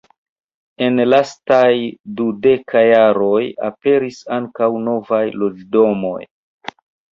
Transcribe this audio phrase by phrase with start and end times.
[0.85, 1.67] En lastaj
[2.21, 6.19] dudeka jaroj aperis ankaŭ novaj loĝdomoj.